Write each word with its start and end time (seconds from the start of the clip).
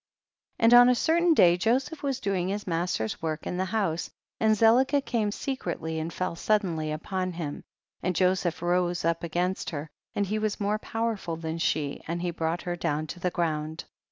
40. 0.57 0.65
And 0.65 0.73
on 0.73 0.89
a 0.89 0.95
certain 0.95 1.35
day 1.35 1.55
Joseph 1.57 2.01
was 2.01 2.19
doing 2.19 2.47
his 2.47 2.65
master's 2.65 3.21
work 3.21 3.45
in 3.45 3.57
the 3.57 3.65
house, 3.65 4.09
and 4.39 4.55
Zelicah 4.57 5.01
came 5.05 5.29
secretly 5.31 5.99
and 5.99 6.11
fell 6.11 6.35
suddenly 6.35 6.91
upon 6.91 7.33
him, 7.33 7.63
and 8.01 8.15
Jo 8.15 8.33
seph 8.33 8.63
rose 8.63 9.05
up 9.05 9.23
against 9.23 9.69
her, 9.69 9.91
and 10.15 10.25
he 10.25 10.39
was 10.39 10.59
more 10.59 10.79
powerful 10.79 11.35
than 11.35 11.59
she, 11.59 12.01
and 12.07 12.23
he 12.23 12.31
brought 12.31 12.63
her 12.63 12.75
down 12.75 13.05
to 13.05 13.19
the 13.19 13.29
ground. 13.29 13.83